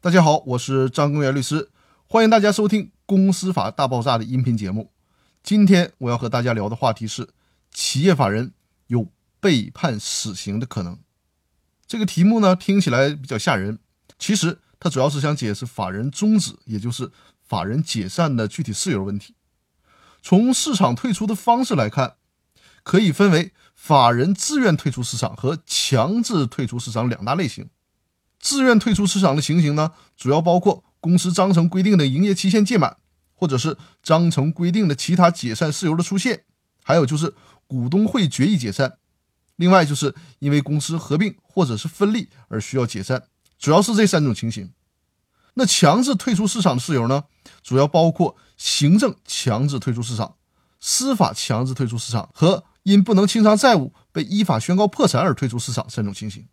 [0.00, 1.70] 大家好，我是张公元律师，
[2.06, 4.92] 欢迎大家收听《公司法大爆炸》的音频节目。
[5.42, 7.30] 今天我要和大家聊的话题是：
[7.72, 8.52] 企业法人
[8.86, 9.08] 有
[9.40, 11.00] 被判死刑的可能。
[11.84, 13.80] 这个题目呢，听起来比较吓人，
[14.20, 17.10] 其实它主要是想解释法人终止，也就是
[17.42, 19.34] 法人解散的具体事由问题。
[20.22, 22.14] 从市场退出的方式来看，
[22.84, 27.68] 可以分为法人自愿退出市场和强制退出市场两大类型。
[28.40, 32.96] 自愿退出市场的情形呢，主要包括公司章程规定的营业期限届满，
[33.34, 36.44] 或者是章程规定的其他解散事由的出现，
[36.82, 37.34] 还有就是
[37.66, 38.98] 股东会决议解散。
[39.56, 43.24] 另外就是因为公司合并或者是分立而需要解散，
[43.58, 44.72] 主要是这三种情形。
[45.54, 47.24] 那强制退出市场的事由呢，
[47.64, 50.36] 主要包括行政强制退出市场、
[50.78, 56.46] 司法强制退出市场和因不能清偿债务被依法宣告破产而退出市场三种情形。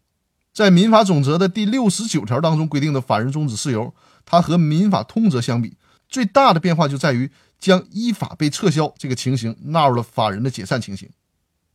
[0.55, 5.75] 在民法总则的第六十九条当中规定的法人终止事由，它和民法通则相比，
[6.07, 7.29] 最大的变化就在于
[7.59, 11.09] 将依法被撤销这个情形纳入了法人的解散情形。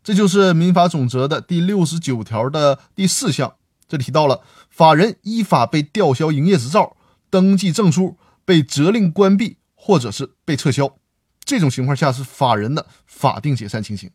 [0.02, 3.52] 这就是民法总则的第六十九条的第四项，
[3.86, 6.96] 这里提到了法人依法被吊销营业执照、
[7.28, 8.16] 登记证书、
[8.46, 10.96] 被责令关闭或者是被撤销，
[11.44, 14.10] 这种情况下是法人的法定解散情形。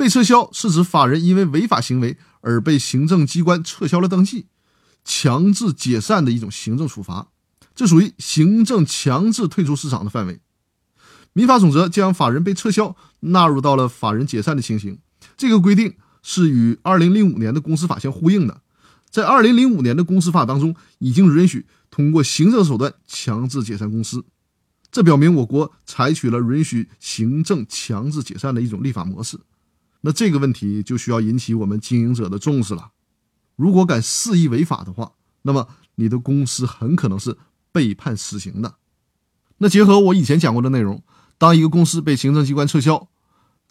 [0.00, 4.46] 被撤销是指法人因为违法行为而被行政机关撤销了登记，
[5.04, 7.28] 强制解散的一种行政处罚，
[7.74, 10.40] 这属于行政强制退出市场的范围。
[11.34, 15.00] 民法总则将法人被撤销纳入到了法人解散的情形，
[15.36, 18.62] 这个规定是与二零零五年的公司法相呼应的。
[19.10, 24.24] 在二零零五年的公司法当中，已经允许通过行政手段强制解散公司，
[24.90, 29.38] 这表明我国采取了允许行政强制解散的一种立法模式。
[30.02, 32.92] 那这个问题就需要引起我们经营者的重视了。
[33.56, 37.36] 如果敢肆意违法的话，那么你的公司很可能是
[37.72, 38.76] 被判死刑的。
[39.58, 41.02] 那结合我以前讲过的内容，
[41.36, 43.08] 当一个公司被行政机关撤销，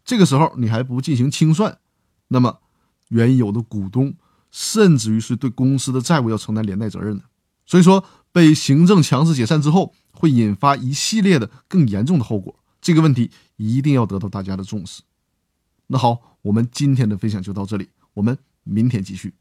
[0.05, 1.79] 这个时候你还不进行清算，
[2.27, 2.59] 那么
[3.07, 4.13] 原有的股东
[4.51, 7.23] 甚至于是对公司的债务要承担连带责任的。
[7.65, 12.59] 所以说，被行政强制解散之后，会引发一系列的更严重的后果。
[12.81, 15.01] 这个问题一定要得到大家的重视。
[15.91, 19.33] 那好，我们今天的分享就到这里，我们明天继续。